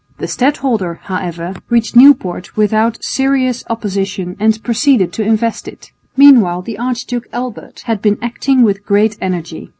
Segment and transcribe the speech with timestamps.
[0.17, 5.91] The stadholder, however, reached Nieuport without serious opposition and proceeded to invest it.
[6.17, 9.69] Meanwhile the Archduke Albert had been acting with great energy.